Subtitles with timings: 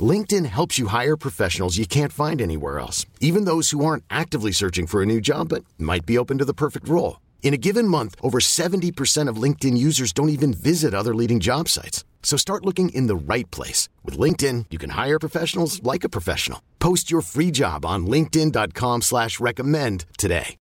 [0.00, 4.52] LinkedIn helps you hire professionals you can't find anywhere else, even those who aren't actively
[4.52, 7.20] searching for a new job but might be open to the perfect role.
[7.42, 11.68] In a given month, over 70% of LinkedIn users don't even visit other leading job
[11.68, 12.04] sites.
[12.22, 13.88] So start looking in the right place.
[14.04, 16.60] With LinkedIn, you can hire professionals like a professional.
[16.80, 20.56] Post your free job on linkedin.com slash recommend today.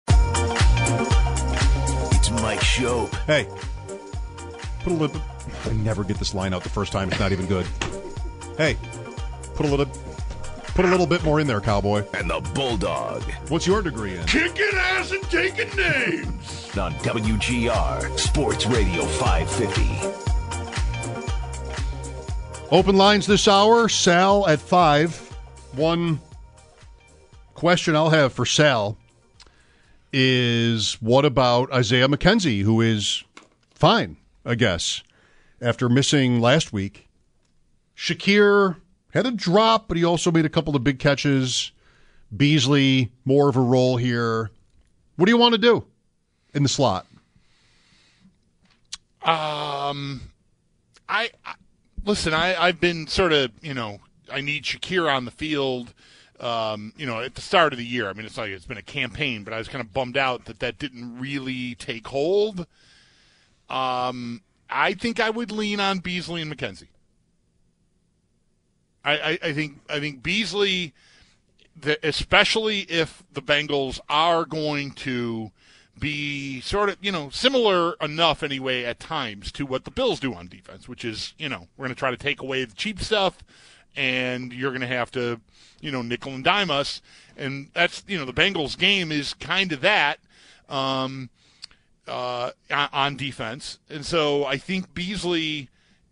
[2.11, 3.09] It's Mike Schopp.
[3.25, 3.47] Hey,
[4.83, 5.19] put a little.
[5.65, 7.09] I never get this line out the first time.
[7.09, 7.65] It's not even good.
[8.57, 8.77] Hey,
[9.55, 9.87] put a little.
[10.75, 12.03] Put a little bit more in there, cowboy.
[12.15, 13.21] And the Bulldog.
[13.49, 14.25] What's your degree in?
[14.25, 16.75] Kicking ass and taking names.
[16.77, 20.23] On WGR Sports Radio 550.
[22.71, 23.87] Open lines this hour.
[23.87, 25.15] Sal at five.
[25.73, 26.19] One
[27.53, 28.97] question I'll have for Sal
[30.11, 33.23] is what about Isaiah McKenzie, who is
[33.75, 35.03] fine, I guess,
[35.61, 37.07] after missing last week?
[37.95, 38.77] Shakir
[39.13, 41.71] had a drop, but he also made a couple of big catches.
[42.35, 44.49] Beasley, more of a role here.
[45.15, 45.85] What do you want to do
[46.53, 47.05] in the slot?
[49.21, 50.21] Um,
[51.07, 51.53] I, I
[52.03, 52.33] listen.
[52.33, 53.99] I I've been sort of you know
[54.31, 55.93] I need Shakir on the field.
[56.39, 58.09] Um, you know, at the start of the year.
[58.09, 60.45] I mean, it's like it's been a campaign, but I was kind of bummed out
[60.45, 62.65] that that didn't really take hold.
[63.69, 66.87] Um, I think I would lean on Beasley and McKenzie.
[69.03, 70.93] I, I, I think I think Beasley,
[72.01, 75.51] especially if the Bengals are going to
[75.99, 80.33] be sort of you know similar enough anyway at times to what the Bills do
[80.33, 82.99] on defense, which is you know we're going to try to take away the cheap
[82.99, 83.39] stuff,
[83.95, 85.39] and you're going to have to
[85.81, 87.01] you know nickel and dime us,
[87.37, 90.19] and that's you know the Bengals game is kind of that.
[90.69, 91.29] Um,
[92.05, 95.69] uh, on defense, and so I think Beasley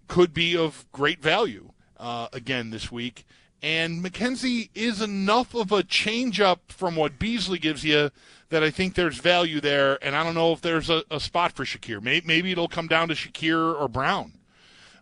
[0.08, 1.72] could be of great value
[2.02, 3.26] uh, again this week.
[3.64, 8.10] And McKenzie is enough of a changeup from what Beasley gives you
[8.50, 10.04] that I think there's value there.
[10.04, 12.02] And I don't know if there's a, a spot for Shakir.
[12.02, 14.34] Maybe, maybe, it'll come down to Shakir or Brown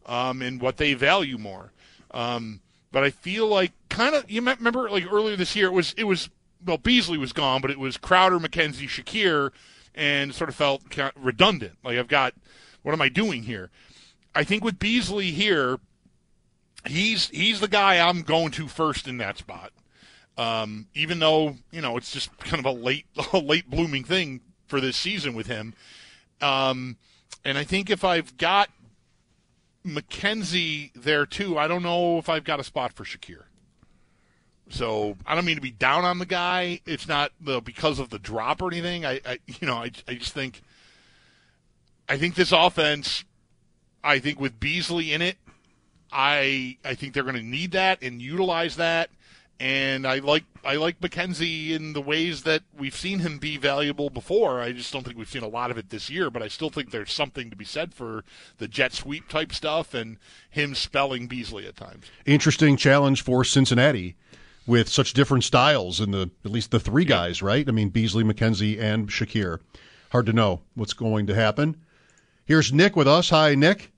[0.05, 1.71] um, and what they value more.
[2.11, 2.59] Um,
[2.91, 6.05] but I feel like kind of you remember like earlier this year it was it
[6.05, 6.29] was
[6.65, 9.51] well Beasley was gone, but it was Crowder, McKenzie, Shakir,
[9.95, 11.77] and sort of felt kind of redundant.
[11.83, 12.33] Like I've got
[12.81, 13.69] what am I doing here?
[14.33, 15.79] I think with Beasley here,
[16.89, 19.71] he's he's the guy I'm going to first in that spot.
[20.37, 24.41] Um, even though you know it's just kind of a late a late blooming thing
[24.67, 25.73] for this season with him.
[26.41, 26.97] Um,
[27.43, 28.69] and I think if I've got
[29.85, 33.43] McKenzie there too, I don't know if I've got a spot for Shakir.
[34.69, 36.81] So I don't mean to be down on the guy.
[36.85, 39.05] It's not the, because of the drop or anything.
[39.05, 40.61] I, I you know, I, I just think,
[42.07, 43.23] I think this offense,
[44.03, 45.37] I think with Beasley in it,
[46.11, 49.09] I I think they're going to need that and utilize that.
[49.59, 54.09] And I like I like McKenzie in the ways that we've seen him be valuable
[54.09, 54.61] before.
[54.61, 56.69] I just don't think we've seen a lot of it this year, but I still
[56.69, 58.23] think there's something to be said for
[58.57, 60.17] the jet sweep type stuff and
[60.49, 62.05] him spelling Beasley at times.
[62.25, 64.15] Interesting challenge for Cincinnati
[64.65, 67.67] with such different styles in the at least the three guys, right?
[67.67, 69.59] I mean Beasley, McKenzie, and Shakir.
[70.11, 71.75] Hard to know what's going to happen.
[72.45, 73.29] Here's Nick with us.
[73.29, 73.91] Hi, Nick.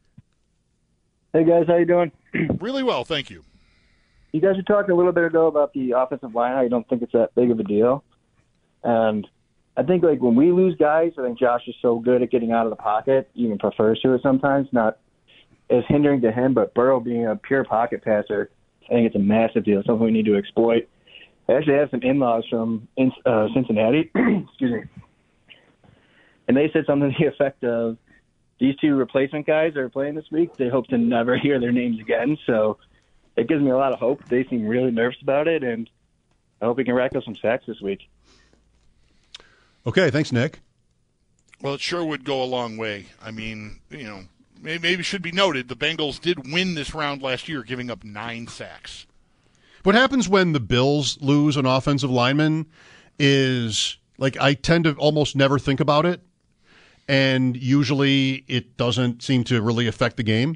[1.34, 2.12] Hey guys, how you doing?
[2.60, 3.46] really well, thank you.
[4.34, 6.54] You guys were talking a little bit ago about the offensive line.
[6.54, 8.04] How you don't think it's that big of a deal,
[8.84, 9.26] and
[9.78, 12.52] I think like when we lose guys, I think Josh is so good at getting
[12.52, 14.68] out of the pocket, even prefers to it sometimes.
[14.74, 15.00] Not
[15.70, 18.52] as hindering to him, but Burrow being a pure pocket passer,
[18.88, 19.82] I think it's a massive deal.
[19.86, 20.90] Something we need to exploit.
[21.48, 22.90] I actually have some in-laws from
[23.26, 24.12] uh, Cincinnati.
[24.16, 24.82] excuse me,
[26.50, 27.98] and they said something to the effect of
[28.62, 30.56] these two replacement guys are playing this week.
[30.56, 32.38] They hope to never hear their names again.
[32.46, 32.78] So
[33.36, 34.24] it gives me a lot of hope.
[34.26, 35.90] They seem really nervous about it, and
[36.62, 38.08] I hope we can rack up some sacks this week.
[39.88, 40.60] Okay, thanks, Nick.
[41.60, 43.08] Well, it sure would go a long way.
[43.20, 44.22] I mean, you know,
[44.62, 48.48] maybe should be noted the Bengals did win this round last year, giving up nine
[48.48, 49.08] sacks.
[49.82, 52.68] What happens when the Bills lose an offensive lineman
[53.18, 56.22] is like I tend to almost never think about it
[57.12, 60.56] and usually it doesn't seem to really affect the game.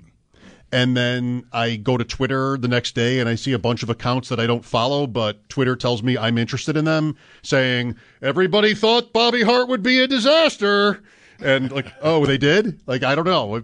[0.72, 3.90] and then I go to Twitter the next day and I see a bunch of
[3.90, 8.74] accounts that I don't follow, but Twitter tells me I'm interested in them, saying everybody
[8.74, 11.04] thought Bobby Hart would be a disaster,
[11.40, 12.82] and like, oh, they did.
[12.88, 13.64] Like, I don't know.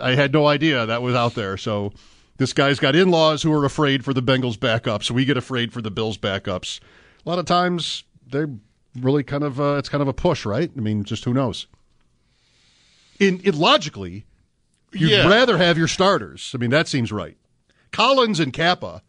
[0.00, 1.56] I had no idea that was out there.
[1.56, 1.92] So
[2.36, 5.08] this guy's got in-laws who are afraid for the Bengals backups.
[5.10, 6.80] We get afraid for the Bills backups.
[7.24, 8.50] A lot of times they're
[8.96, 10.70] really kind of uh, it's kind of a push, right?
[10.76, 11.68] I mean, just who knows?
[13.18, 14.24] In it logically,
[14.92, 15.28] you'd Yeah.
[15.28, 16.52] rather have your starters.
[16.54, 17.36] I mean, that seems right.
[17.90, 19.02] Collins and Cappa,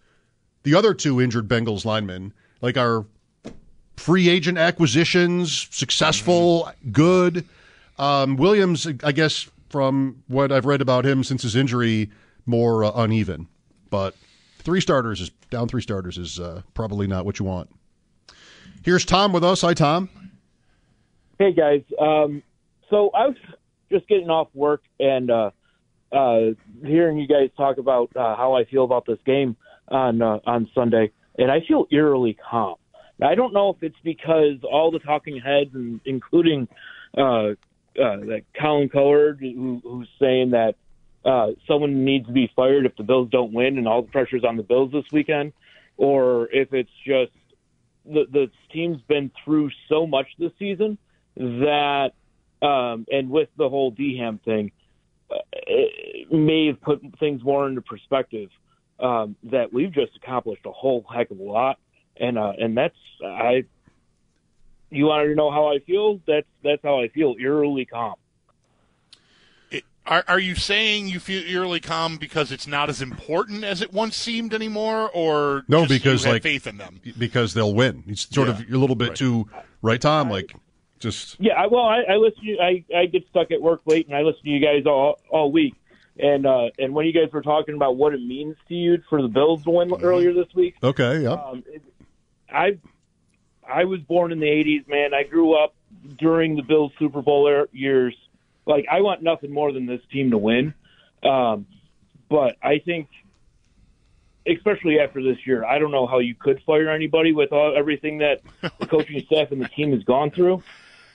[0.63, 3.05] the other two injured Bengals linemen, like are
[3.97, 7.45] free agent acquisitions, successful, good.
[7.97, 12.09] Um, Williams, I guess, from what I've read about him since his injury,
[12.45, 13.47] more uh, uneven.
[13.89, 14.15] But
[14.59, 15.67] three starters is down.
[15.67, 17.69] Three starters is uh, probably not what you want.
[18.83, 19.61] Here's Tom with us.
[19.61, 20.09] Hi, Tom.
[21.37, 22.41] Hey guys, um,
[22.89, 23.35] so I was
[23.91, 25.51] just getting off work and uh,
[26.11, 26.39] uh,
[26.83, 29.55] hearing you guys talk about uh, how I feel about this game
[29.87, 32.75] on uh, on Sunday, and I feel eerily calm.
[33.21, 36.67] I don't know if it's because all the talking heads, and including
[37.17, 37.55] uh, uh,
[37.95, 40.75] that Colin Cowherd, who, who's saying that
[41.25, 44.43] uh, someone needs to be fired if the Bills don't win, and all the pressure's
[44.43, 45.53] on the Bills this weekend,
[45.97, 47.31] or if it's just
[48.05, 50.97] the the team's been through so much this season
[51.35, 52.11] that,
[52.61, 54.71] um, and with the whole Damar thing,
[55.31, 58.49] uh, it may have put things more into perspective.
[58.99, 61.79] Um, that we've just accomplished a whole heck of a lot,
[62.17, 63.63] and uh, and that's I.
[64.91, 66.19] You wanted to know how I feel?
[66.27, 67.35] That's that's how I feel.
[67.39, 68.15] Eerily calm.
[69.71, 73.81] It- Are, are you saying you feel eerily calm because it's not as important as
[73.81, 76.99] it once seemed anymore, or No, just because, you have like- faith in them?
[77.17, 78.03] Because they'll win.
[78.07, 78.65] It's sort of Yeah.
[78.67, 79.17] you're a little bit Right.
[79.17, 79.47] too
[79.81, 80.29] right, Tom.
[80.29, 80.53] Like
[80.99, 82.43] just Yeah, I, well, I, I listen.
[82.45, 85.19] To, I I get stuck at work late, and I listen to you guys all
[85.29, 85.75] all week.
[86.17, 89.21] And uh, and when you guys were talking about what it means to you for
[89.21, 91.23] the Bills to win earlier this week, okay.
[91.23, 91.31] Yeah.
[91.31, 91.81] um, it,
[92.51, 92.77] I
[93.67, 95.13] I was born in the '80s, man.
[95.13, 95.75] I grew up
[96.17, 98.15] during the Bills Super Bowl era- years.
[98.65, 100.73] Like I want nothing more than this team to win.
[101.23, 101.67] Um,
[102.29, 103.07] but I think,
[104.45, 108.19] especially after this year, I don't know how you could fire anybody with all, everything
[108.19, 110.63] that the coaching staff and the team has gone through.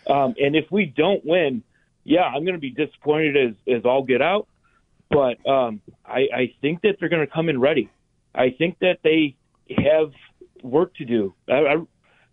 [0.07, 1.63] Um, and if we don't win,
[2.05, 4.47] yeah, I'm going to be disappointed as as all get out.
[5.11, 7.91] But um, I, I think that they're going to come in ready.
[8.35, 9.37] I think that they
[9.71, 10.13] have
[10.63, 11.35] work to do.
[11.49, 11.77] I, I,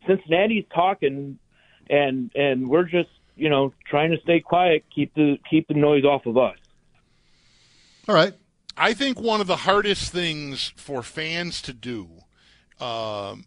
[0.07, 1.37] Cincinnati's talking,
[1.89, 6.05] and and we're just you know trying to stay quiet, keep the keep the noise
[6.05, 6.57] off of us.
[8.07, 8.33] All right.
[8.77, 12.09] I think one of the hardest things for fans to do
[12.79, 13.45] um,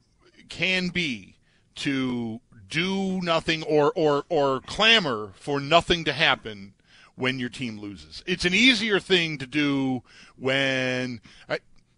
[0.49, 1.39] can be
[1.77, 6.75] to do nothing or, or, or clamor for nothing to happen
[7.17, 8.23] when your team loses.
[8.27, 10.03] It's an easier thing to do
[10.37, 11.21] when.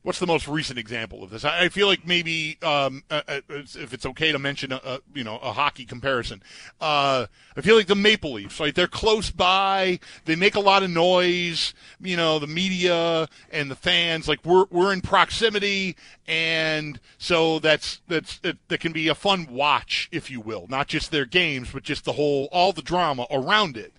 [0.06, 1.44] What's the most recent example of this?
[1.44, 5.00] I I feel like maybe um, uh, uh, if it's okay to mention a, a
[5.12, 6.44] you know a hockey comparison,
[6.80, 7.26] uh,
[7.56, 8.60] I feel like the Maple Leafs.
[8.60, 9.98] Right, they're close by.
[10.24, 11.74] They make a lot of noise.
[12.00, 14.28] You know, the media and the fans.
[14.28, 15.96] Like we're we're in proximity,
[16.28, 20.68] and so that's that's it, that can be a fun watch, if you will.
[20.68, 23.92] Not just their games, but just the whole all the drama around it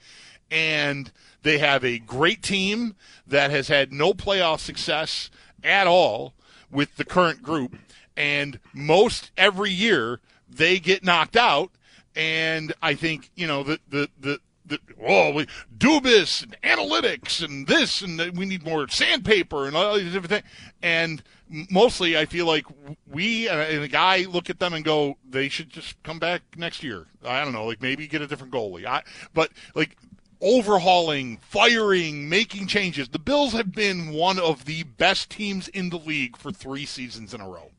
[0.49, 1.11] and
[1.43, 2.95] they have a great team
[3.25, 5.29] that has had no playoff success
[5.67, 6.33] at all
[6.71, 7.75] with the current group
[8.15, 10.19] and most every year
[10.49, 11.71] they get knocked out
[12.15, 15.47] and i think you know the the the the, oh, we,
[15.77, 20.43] Dubas and analytics and this and we need more sandpaper and all these different things.
[20.81, 21.23] And
[21.69, 22.65] mostly, I feel like
[23.09, 26.83] we and the guy look at them and go, they should just come back next
[26.83, 27.07] year.
[27.23, 28.85] I don't know, like maybe get a different goalie.
[28.85, 29.95] I, but like
[30.41, 33.09] overhauling, firing, making changes.
[33.09, 37.33] The Bills have been one of the best teams in the league for three seasons
[37.33, 37.71] in a row.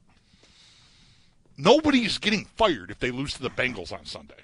[1.57, 4.35] Nobody's getting fired if they lose to the Bengals on Sunday.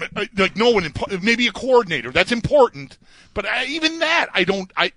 [0.00, 2.10] Uh, like no one, maybe a coordinator.
[2.10, 2.98] That's important,
[3.34, 4.70] but I, even that, I don't.
[4.76, 4.92] I,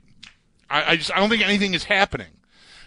[0.70, 2.27] I just I don't think anything is happening.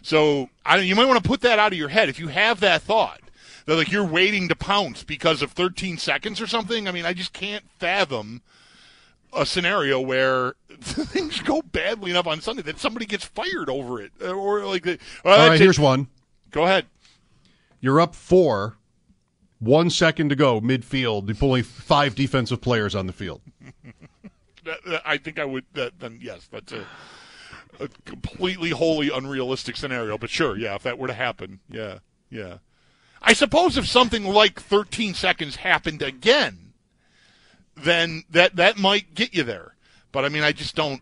[0.02, 2.60] So I, you might want to put that out of your head if you have
[2.60, 3.20] that thought
[3.66, 6.86] that like you're waiting to pounce because of 13 seconds or something.
[6.88, 8.42] I mean, I just can't fathom
[9.32, 14.12] a scenario where things go badly enough on Sunday that somebody gets fired over it,
[14.22, 14.98] uh, or like the.
[15.24, 15.54] Well, All right.
[15.54, 15.60] it.
[15.60, 16.08] Here's one.
[16.50, 16.86] Go ahead.
[17.80, 18.76] You're up four.
[19.58, 21.28] One second to go, midfield.
[21.28, 23.40] You only five defensive players on the field.
[25.04, 25.64] I think I would.
[25.72, 26.86] That, then yes, that's a,
[27.80, 30.18] a completely wholly unrealistic scenario.
[30.18, 31.98] But sure, yeah, if that were to happen, yeah,
[32.30, 32.58] yeah.
[33.24, 36.74] I suppose if something like 13 seconds happened again,
[37.74, 39.74] then that that might get you there.
[40.12, 41.00] But I mean, I just don't.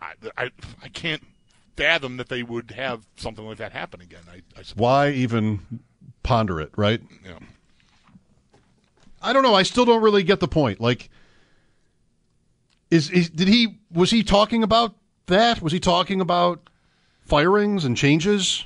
[0.00, 0.50] I, I,
[0.82, 1.22] I can't
[1.76, 4.20] fathom that they would have something like that happen again.
[4.30, 4.62] I, I.
[4.74, 5.80] Why even
[6.22, 7.00] ponder it, right?
[7.24, 7.38] Know.
[9.22, 9.54] I don't know.
[9.54, 10.80] I still don't really get the point.
[10.80, 11.08] Like,
[12.90, 14.94] is, is did he was he talking about
[15.26, 15.62] that?
[15.62, 16.68] Was he talking about
[17.22, 18.64] firings and changes?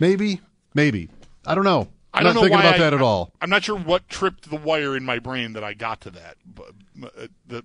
[0.00, 0.40] Maybe,
[0.74, 1.10] maybe.
[1.46, 1.88] I don't know.
[2.14, 3.32] I I'm don't not know thinking about I- that at all.
[3.40, 6.36] I'm not sure what tripped the wire in my brain that I got to that.
[6.44, 6.72] But
[7.02, 7.64] uh, the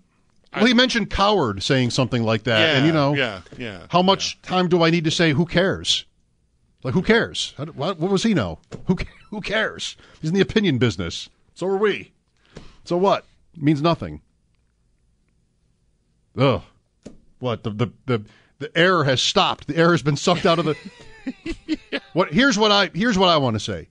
[0.55, 3.87] Well, he mentioned Cowherd saying something like that, yeah, and you know, yeah, yeah.
[3.89, 5.33] how much time do I need to say?
[5.33, 6.05] Who cares?
[6.83, 7.53] Like, who cares?
[7.57, 8.59] What, what was he know?
[8.85, 8.97] Who
[9.29, 9.97] who cares?
[10.21, 11.27] He's in the opinion business.
[11.53, 12.11] So are we.
[12.85, 13.25] So what?
[13.55, 14.21] It means nothing.
[16.37, 16.61] Ugh.
[17.39, 18.21] What the the the
[18.59, 19.67] the air has stopped.
[19.67, 20.75] The air has been sucked out of the.
[22.13, 22.33] what?
[22.33, 23.89] Here's what I here's what I want to say.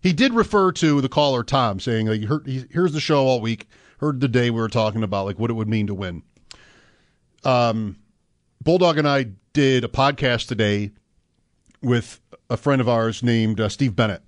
[0.00, 3.26] He did refer to the caller Tom saying like he heard, he here's the show
[3.26, 3.68] all week.
[3.98, 6.22] Heard the day we were talking about like what it would mean to win.
[7.44, 7.96] Um,
[8.62, 10.92] Bulldog and I did a podcast today
[11.82, 14.22] with a friend of ours named uh, Steve Bennett,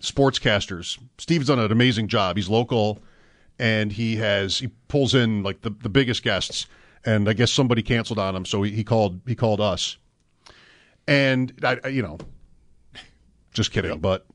[0.00, 0.98] sportscasters.
[1.18, 2.36] Steve's done an amazing job.
[2.36, 3.00] He's local,
[3.58, 6.66] and he has he pulls in like the, the biggest guests.
[7.04, 9.96] And I guess somebody canceled on him, so he, he called he called us.
[11.08, 12.18] And I, I- you know,
[13.54, 14.26] just kidding, but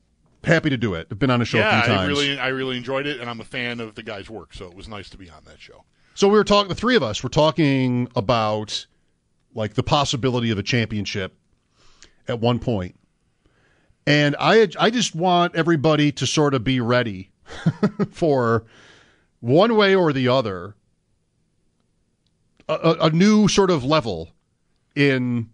[0.42, 1.06] happy to do it.
[1.10, 2.02] I've been on the show a yeah, few times.
[2.02, 4.66] I really, I really enjoyed it, and I'm a fan of the guy's work, so
[4.66, 5.84] it was nice to be on that show.
[6.14, 8.86] So we were talking, the three of us were talking about
[9.54, 11.34] like the possibility of a championship
[12.28, 12.96] at one point.
[14.06, 17.30] And I, I just want everybody to sort of be ready
[18.10, 18.64] for
[19.40, 20.74] one way or the other
[22.68, 24.30] a, a, a new sort of level
[24.94, 25.50] in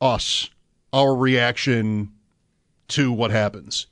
[0.00, 0.50] us,
[0.92, 2.12] our reaction
[2.88, 3.86] to what happens.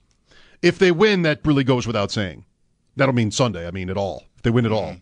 [0.62, 2.44] If they win, that really goes without saying.
[2.96, 3.66] That'll mean Sunday.
[3.66, 4.24] I mean, at all.
[4.36, 4.96] If they win at all.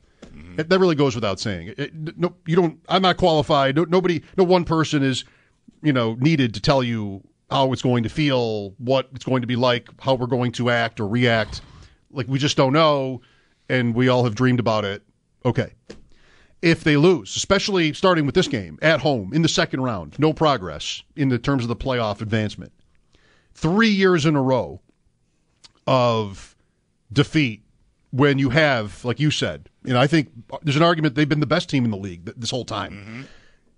[0.56, 1.74] That- That really goes without saying.
[1.78, 2.78] It- no, you don't.
[2.88, 3.76] I'm not qualified.
[3.76, 4.22] No, nobody.
[4.36, 5.24] No one person is,
[5.82, 9.46] you know, needed to tell you how it's going to feel, what it's going to
[9.46, 11.60] be like, how we're going to act or react.
[12.10, 13.20] Like we just don't know,
[13.68, 15.02] and we all have dreamed about it.
[15.44, 15.72] Okay.
[16.66, 20.32] If they lose, especially starting with this game at home in the second round, no
[20.32, 22.72] progress in the terms of the playoff advancement.
[23.54, 24.80] Three years in a row
[25.86, 26.56] of
[27.12, 27.62] defeat
[28.10, 30.30] when you have, like you said, know, I think
[30.62, 32.92] there's an argument they've been the best team in the league this whole time.
[32.92, 33.22] Mm-hmm.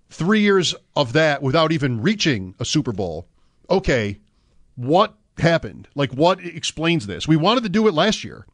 [0.08, 3.28] Three years of that without even reaching a Super Bowl.
[3.68, 4.18] Okay,
[4.76, 5.88] what happened?
[5.94, 7.28] Like, what explains this?
[7.28, 8.46] We wanted to do it last year.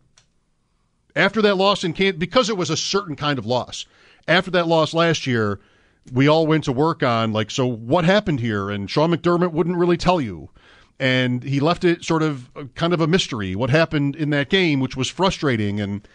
[1.17, 3.87] After that loss in Kansas, because it was a certain kind of loss.
[4.27, 5.61] After that loss last year,
[6.13, 8.71] we all went to work on like, so what happened here?
[8.71, 10.51] And Sean McDermott wouldn't really tell you
[10.99, 14.49] and he left it sort of uh, kind of a mystery what happened in that
[14.49, 16.07] game which was frustrating and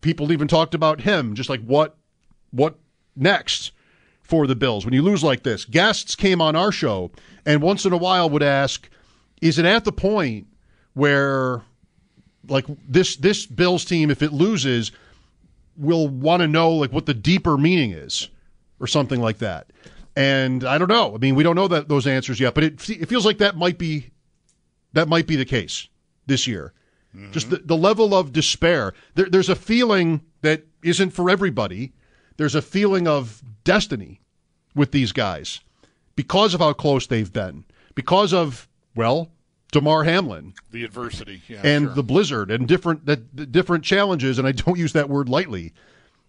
[0.00, 1.96] people even talked about him just like what
[2.50, 2.76] what
[3.16, 3.72] next
[4.22, 7.10] for the bills when you lose like this guests came on our show
[7.44, 8.88] and once in a while would ask
[9.40, 10.46] is it at the point
[10.94, 11.62] where
[12.48, 14.92] like this this bills team if it loses
[15.76, 18.28] will want to know like what the deeper meaning is
[18.80, 19.66] or something like that
[20.16, 22.90] and i don't know i mean we don't know that those answers yet but it,
[22.90, 24.10] it feels like that might be
[24.92, 25.88] that might be the case
[26.26, 26.72] this year.
[27.14, 27.32] Mm-hmm.
[27.32, 28.94] Just the, the level of despair.
[29.14, 31.92] There, there's a feeling that isn't for everybody.
[32.36, 34.20] There's a feeling of destiny
[34.74, 35.60] with these guys
[36.14, 37.64] because of how close they've been,
[37.94, 39.30] because of, well,
[39.70, 41.94] Damar Hamlin The adversity, yeah, and sure.
[41.94, 45.72] the blizzard and different that different challenges, and I don't use that word lightly,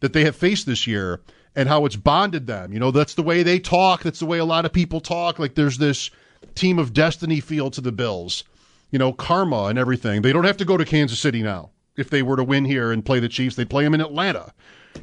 [0.02, 1.22] that they have faced this year
[1.56, 2.74] and how it's bonded them.
[2.74, 4.04] You know, that's the way they talk.
[4.04, 5.40] That's the way a lot of people talk.
[5.40, 6.12] Like there's this
[6.56, 8.44] team of destiny feel to the Bills.
[8.92, 10.22] You know, karma and everything.
[10.24, 11.70] They don't have to go to Kansas City now.
[11.96, 14.54] If they were to win here and play the Chiefs, they play them in Atlanta.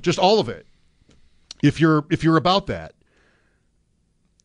[0.02, 0.66] Just all of it.
[1.62, 2.94] If you're if you're about that.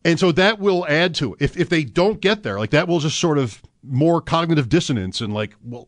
[0.03, 1.41] And so that will add to it.
[1.41, 5.21] If if they don't get there, like that will just sort of more cognitive dissonance
[5.21, 5.87] and like well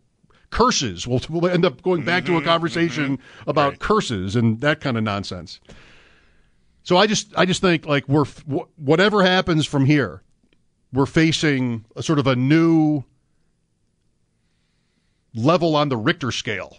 [0.50, 1.08] curses.
[1.08, 3.80] We'll, we'll end up going back to a conversation about Right.
[3.80, 5.60] curses and that kind of nonsense.
[6.84, 10.22] So I just I just think like we're wh- whatever happens from here,
[10.92, 13.04] we're facing a sort of a new
[15.36, 16.78] level on the Richter scale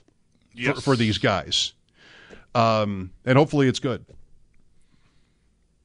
[0.52, 0.76] Yes.
[0.76, 1.72] for, for these guys,
[2.54, 4.04] um, and hopefully it's good.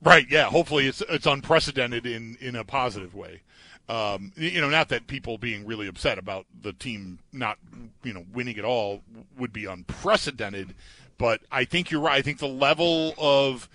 [0.02, 0.28] Right.
[0.30, 0.46] Yeah.
[0.46, 3.42] Hopefully, it's it's unprecedented in in a positive way.
[3.90, 7.58] Um, you know, not that people being really upset about the team not
[8.04, 9.02] you know winning at all
[9.36, 10.76] would be unprecedented,
[11.18, 12.18] but I think you're right.
[12.18, 13.68] I think the level of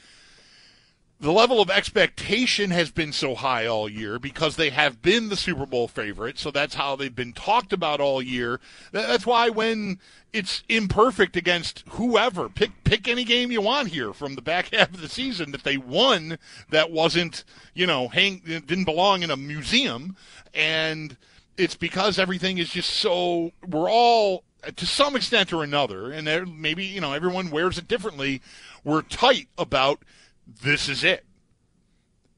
[1.21, 5.37] the level of expectation has been so high all year because they have been the
[5.37, 6.38] Super Bowl favorite.
[6.38, 8.61] So that's how they've been talked about all year.
[8.92, 10.00] That's why when
[10.33, 14.92] it's imperfect against whoever, pick pick any game you want here from the back half
[14.92, 16.38] of the season that they won
[16.71, 20.16] that wasn't you know hang didn't belong in a museum,
[20.52, 21.16] and
[21.56, 24.42] it's because everything is just so we're all
[24.76, 26.26] to some extent or another, and
[26.61, 28.42] maybe you know everyone wears it differently.
[28.83, 30.00] We're tight about
[30.46, 31.24] this is it,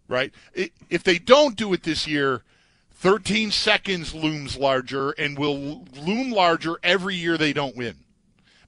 [0.08, 0.32] right?
[0.90, 2.42] If they don't do it this year,
[2.92, 7.96] 13 seconds looms larger and will loom larger every year they don't win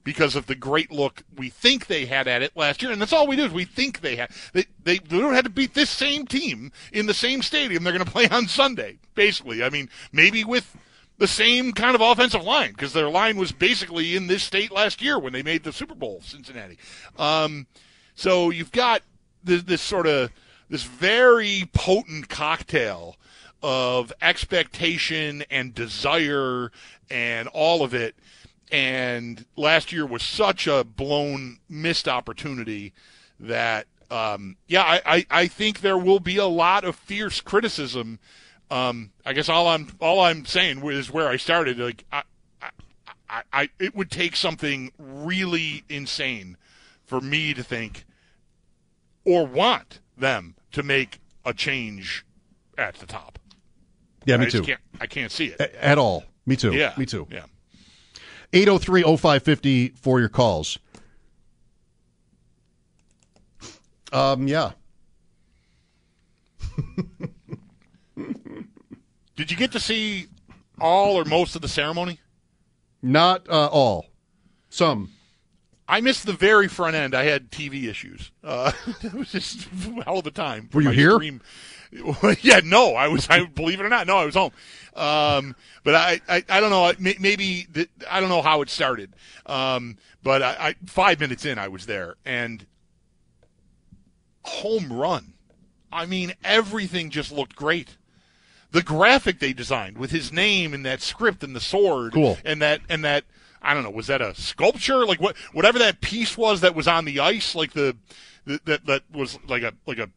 [0.03, 2.91] because of the great look we think they had at it last year.
[2.91, 4.31] And that's all we do is we think they had.
[4.53, 7.93] They, they, they don't have to beat this same team in the same stadium they're
[7.93, 9.63] going to play on Sunday, basically.
[9.63, 10.75] I mean, maybe with
[11.17, 15.01] the same kind of offensive line because their line was basically in this state last
[15.01, 16.77] year when they made the Super Bowl, Cincinnati.
[17.17, 17.67] Um,
[18.15, 19.01] so you've got
[19.43, 20.31] this, this sort of
[20.69, 23.17] this very potent cocktail
[23.61, 26.71] of expectation and desire
[27.09, 28.15] and all of it.
[28.71, 32.93] And last year was such a blown missed opportunity
[33.39, 38.19] that, um, yeah, I, I, I, think there will be a lot of fierce criticism.
[38.69, 41.79] Um, I guess all I'm all I'm saying is where I started.
[41.79, 42.23] Like, I,
[43.29, 46.57] I, I, it would take something really insane
[47.05, 48.05] for me to think
[49.29, 52.25] or want them to make a change
[52.77, 53.37] at the top.
[54.25, 54.63] Yeah, me I too.
[54.63, 56.23] Can't, I can't see it A- at all.
[56.45, 56.73] Me too.
[56.73, 57.27] Yeah, me too.
[57.31, 57.43] Yeah.
[58.53, 60.79] 803 0550 for your calls.
[64.11, 64.71] Um, yeah.
[69.35, 70.25] Did you get to see
[70.81, 72.19] all or most of the ceremony?
[73.03, 74.07] Not uh, all.
[74.69, 75.11] Some.
[75.89, 77.15] I missed the very front end.
[77.15, 78.31] I had TV issues.
[78.43, 79.67] Uh, it was just
[80.05, 80.69] hell of a time.
[80.71, 81.15] Were you here?
[81.15, 81.41] Stream.
[82.41, 83.27] yeah, no, I was.
[83.27, 84.51] I believe it or not, no, I was home.
[84.95, 86.93] Um, but I, I, I don't know.
[86.99, 89.15] Maybe the, I don't know how it started.
[89.47, 92.63] Um, but I, I, five minutes in, I was there, and
[94.43, 95.33] home run.
[95.91, 97.97] I mean, everything just looked great.
[98.71, 102.37] The graphic they designed with his name and that script and the sword, Cool.
[102.45, 103.23] and that and that
[103.61, 105.05] I don't know, was that a sculpture?
[105.05, 107.97] Like what whatever that piece was that was on the ice, like the
[108.45, 110.09] that that was like a like a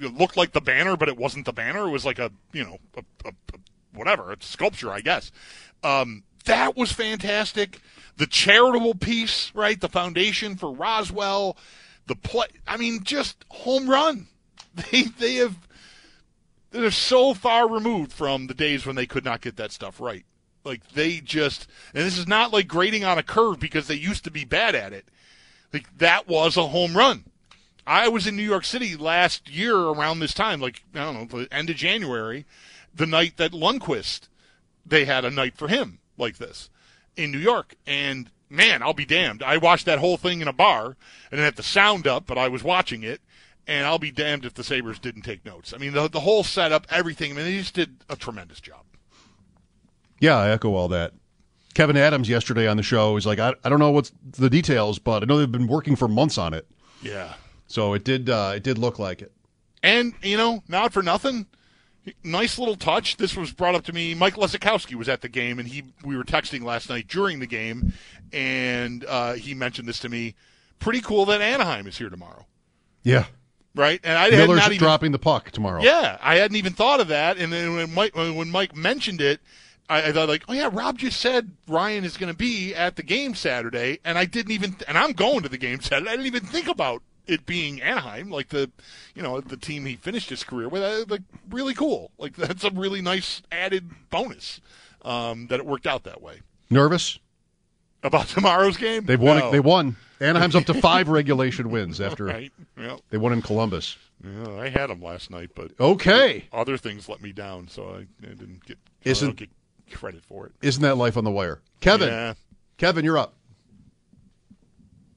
[0.00, 1.86] it looked like the banner, but it wasn't the banner.
[1.86, 3.58] It was like a you know a, a, a
[3.94, 5.30] whatever, it's sculpture, I guess.
[5.82, 7.80] Um, that was fantastic.
[8.16, 9.80] The charitable piece, right?
[9.80, 11.56] The foundation for Roswell,
[12.06, 12.46] the play.
[12.66, 14.26] I mean, just home run.
[14.92, 15.56] They they have
[16.70, 20.24] they're so far removed from the days when they could not get that stuff right.
[20.64, 24.24] Like they just, and this is not like grading on a curve because they used
[24.24, 25.06] to be bad at it.
[25.72, 27.24] Like that was a home run.
[27.86, 31.38] I was in New York City last year around this time, like I don't know,
[31.38, 32.44] the end of January,
[32.94, 34.28] the night that Lundqvist,
[34.84, 36.70] they had a night for him like this
[37.16, 39.42] in New York, and man, I'll be damned.
[39.42, 40.96] I watched that whole thing in a bar
[41.30, 43.20] and had the sound up, but I was watching it,
[43.70, 45.72] and I'll be damned if the Sabres didn't take notes.
[45.72, 48.82] I mean, the, the whole setup, everything, I mean, they just did a tremendous job.
[50.18, 51.12] Yeah, I echo all that.
[51.74, 54.98] Kevyn Adams yesterday on the show is like, I, I don't know what's the details,
[54.98, 56.66] but I know they've been working for months on it.
[57.00, 57.34] Yeah.
[57.68, 59.30] So it did uh, it did look like it.
[59.84, 61.46] And, you know, not for nothing,
[62.24, 63.18] nice little touch.
[63.18, 64.14] This was brought up to me.
[64.14, 67.46] Mike Lesikowski was at the game, and he we were texting last night during the
[67.46, 67.92] game,
[68.32, 70.34] and uh, he mentioned this to me.
[70.80, 72.46] Pretty cool that Anaheim is here tomorrow,
[73.04, 73.26] Yeah.
[73.74, 74.00] Right?
[74.02, 75.82] And I had Miller's not even Miller's dropping the puck tomorrow.
[75.82, 77.38] Yeah, I hadn't even thought of that.
[77.38, 79.40] And then when Mike when Mike mentioned it,
[79.88, 82.96] I, I thought like, oh yeah, Rob just said Ryan is going to be at
[82.96, 84.76] the game Saturday, and I didn't even.
[84.88, 86.10] And I'm going to the game Saturday.
[86.10, 88.70] I didn't even think about it being Anaheim, like the,
[89.14, 90.82] you know, the team he finished his career with.
[90.82, 92.10] Uh, Like really cool.
[92.18, 94.60] Like that's a really nice added bonus
[95.02, 96.40] um, that it worked out that way.
[96.68, 97.18] Nervous?
[98.02, 99.38] About tomorrow's game, They've won.
[99.38, 99.50] No.
[99.50, 99.96] They won.
[100.20, 102.52] Anaheim's up to five regulation wins after Right.
[102.78, 102.96] Yeah.
[103.10, 103.96] they won in Columbus.
[104.24, 104.50] yeah.
[104.58, 106.44] I had them last night, but Okay.
[106.52, 108.78] other things let me down, so I, I didn't get.
[109.04, 109.50] Isn't- don't get
[109.92, 110.52] credit for it.
[110.62, 111.60] Isn't that life on the wire?
[111.80, 112.08] Kevin.
[112.08, 112.34] Yeah.
[112.78, 113.34] Kevin, you're up.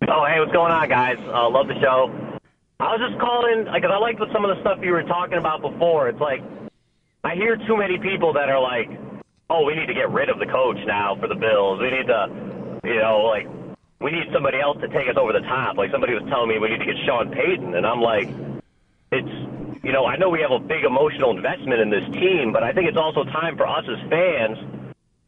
[0.07, 1.17] Oh, hey, what's going on, guys?
[1.19, 2.11] Uh, love the show.
[2.79, 5.37] I was just calling because I liked what some of the stuff you were talking
[5.37, 6.09] about before.
[6.09, 6.41] It's like
[7.23, 8.89] I hear too many people that are like,
[9.49, 11.79] "Oh, we need to get rid of the coach now for the Bills.
[11.79, 12.27] We need to,
[12.83, 13.47] you know, like
[13.99, 16.59] we need somebody else to take us over the top." Like somebody was telling me
[16.59, 18.27] we need to get Sean Payton, and I'm like,
[19.11, 19.35] it's
[19.83, 22.71] you know, I know we have a big emotional investment in this team, but I
[22.71, 24.57] think it's also time for us as fans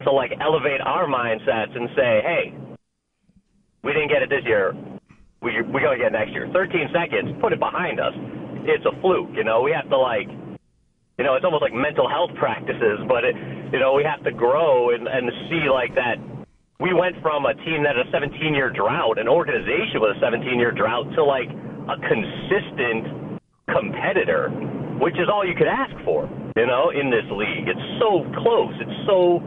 [0.03, 2.53] to like elevate our mindsets and say, "Hey,
[3.85, 4.73] we didn't get it this year.
[5.45, 6.49] We, going to get it next year.
[6.51, 8.13] 13 seconds, put it behind us.
[8.65, 9.29] it's a fluke.
[9.37, 13.23] You know, we have to like, you know, it's almost like mental health practices, but
[13.23, 13.35] it,
[13.71, 16.17] you know, we have to grow and and see like that.
[16.79, 20.19] We went from a team that had a 17 year drought, an organization with a
[20.19, 23.39] 17 year drought, to like a consistent
[23.71, 24.49] competitor,
[24.99, 27.67] which is all you could ask for, you know, in this league.
[27.67, 28.75] It's so close.
[28.81, 29.39] It's so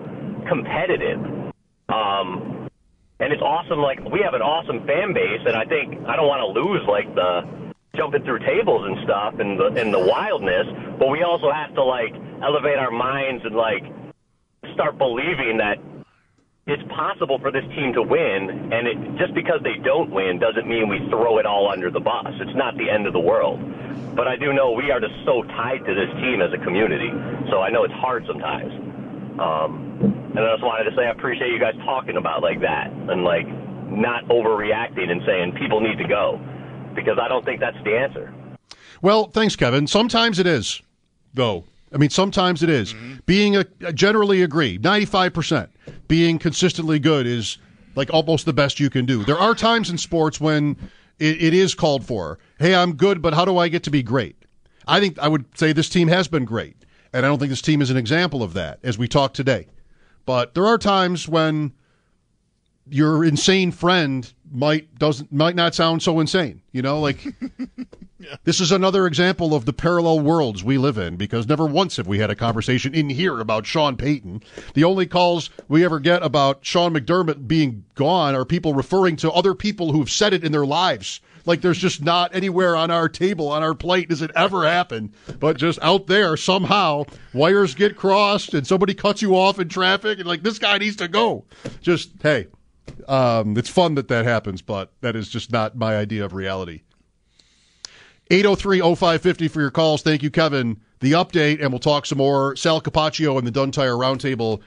[0.48, 1.20] competitive.
[1.88, 2.68] Um,
[3.20, 3.80] and it's awesome.
[3.80, 6.82] Like we have an awesome fan base, and I think I don't want to lose
[6.88, 10.66] like the jumping through tables and stuff and the and the wildness.
[10.98, 13.84] But we also have to like elevate our minds and like
[14.72, 15.76] start believing that
[16.68, 18.70] it's possible for this team to win.
[18.72, 22.00] And it, just because they don't win doesn't mean we throw it all under the
[22.00, 22.28] bus.
[22.40, 23.58] It's not the end of the world.
[24.14, 27.08] But I do know we are just so tied to this team as a community.
[27.50, 28.70] So I know it's hard sometimes.
[29.40, 32.92] Um, and I just wanted to say I appreciate you guys talking about like that
[32.92, 33.46] and like
[33.88, 36.38] not overreacting and saying people need to go
[36.94, 38.34] because I don't think that's the answer.
[39.00, 39.86] Well, thanks, Kevin.
[39.86, 40.82] Sometimes it is,
[41.32, 41.64] though.
[41.92, 42.92] I mean, sometimes it is.
[42.92, 43.14] Mm-hmm.
[43.26, 45.70] Being a generally agree, ninety five percent.
[46.06, 47.58] Being consistently good is
[47.94, 49.24] like almost the best you can do.
[49.24, 50.76] There are times in sports when
[51.18, 52.38] it, it is called for.
[52.58, 54.36] Hey, I'm good, but how do I get to be great?
[54.86, 56.76] I think I would say this team has been great,
[57.12, 59.66] and I don't think this team is an example of that as we talk today.
[60.26, 61.72] But there are times when
[62.90, 66.62] your insane friend might doesn't might not sound so insane.
[66.72, 67.24] You know, like
[68.44, 72.06] this is another example of the parallel worlds we live in because never once have
[72.06, 74.42] we had a conversation in here about Sean Payton.
[74.74, 79.32] The only calls we ever get about Sean McDermott being gone are people referring to
[79.32, 81.20] other people who've said it in their lives.
[81.48, 85.14] Like there's just not anywhere on our table, on our plate, does it ever happen.
[85.40, 90.18] But just out there, somehow, wires get crossed and somebody cuts you off in traffic
[90.18, 91.46] and like, this guy needs to go.
[91.80, 92.48] Just, hey,
[93.08, 96.82] um, it's fun that that happens, but that is just not my idea of reality.
[98.30, 100.02] 803-0550 for your calls.
[100.02, 100.80] Thank you, Kevin.
[101.00, 102.56] The update, and we'll talk some more.
[102.56, 104.60] Sal Capaccio and the Dunn Tire Roundtable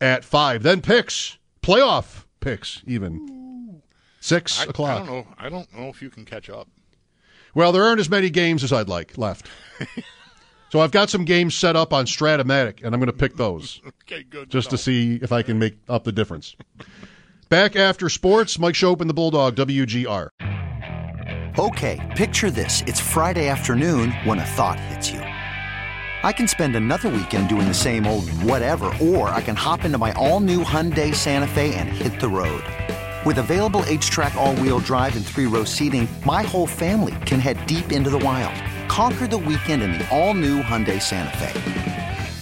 [0.00, 0.62] at 5.
[0.62, 1.38] Then picks.
[1.62, 3.82] Playoff picks, even.
[4.20, 4.90] 6 I, o'clock.
[5.02, 5.26] I don't know.
[5.38, 6.68] I don't know if you can catch up.
[7.54, 9.48] Well, there aren't as many games as I'd like left.
[10.70, 13.80] so I've got some games set up on Strat-O-Matic, and I'm going to pick those
[14.04, 14.50] Okay, good.
[14.50, 14.76] just No.
[14.76, 16.54] to see if I can make up the difference.
[17.48, 20.28] Back after sports, Mike Schopp and the Bulldog, WGR.
[21.58, 22.82] Okay, picture this.
[22.86, 25.20] It's Friday afternoon when a thought hits you.
[25.20, 29.96] I can spend another weekend doing the same old whatever, or I can hop into
[29.96, 32.62] my all new Hyundai Santa Fe and hit the road.
[33.24, 37.66] With available HTRAC, all wheel drive, and three row seating, my whole family can head
[37.66, 38.54] deep into the wild.
[38.90, 42.07] Conquer the weekend in the all new Hyundai Santa Fe.